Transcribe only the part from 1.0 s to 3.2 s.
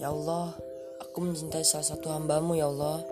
mencintai salah satu hambamu ya Allah.